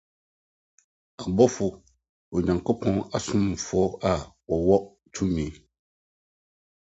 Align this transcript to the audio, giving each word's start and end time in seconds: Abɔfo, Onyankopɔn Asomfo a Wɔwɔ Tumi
Abɔfo, 1.21 1.65
Onyankopɔn 2.35 2.95
Asomfo 3.17 3.81
a 4.09 4.11
Wɔwɔ 4.49 4.77
Tumi 5.13 5.45